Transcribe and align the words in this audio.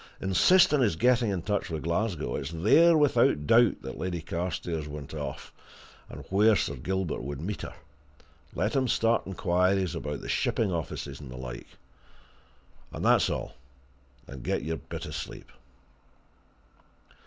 Insist 0.19 0.73
on 0.73 0.79
his 0.81 0.95
getting 0.95 1.29
in 1.29 1.43
touch 1.43 1.69
with 1.69 1.83
Glasgow 1.83 2.35
it's 2.35 2.49
there, 2.49 2.97
without 2.97 3.45
doubt, 3.45 3.83
that 3.83 3.99
Lady 3.99 4.19
Carstairs 4.19 4.87
went 4.87 5.13
off, 5.13 5.53
and 6.09 6.25
where 6.31 6.55
Sir 6.55 6.73
Gilbert 6.77 7.21
would 7.21 7.39
meet 7.39 7.61
her; 7.61 7.75
let 8.55 8.75
him 8.75 8.87
start 8.87 9.27
inquiries 9.27 9.93
about 9.93 10.21
the 10.21 10.27
shipping 10.27 10.71
offices 10.71 11.19
and 11.19 11.29
the 11.29 11.37
like. 11.37 11.67
And 12.91 13.05
that's 13.05 13.29
all 13.29 13.53
and 14.25 14.41
get 14.41 14.63
your 14.63 14.77
bit 14.77 15.05
of 15.05 15.13
sleep." 15.13 15.51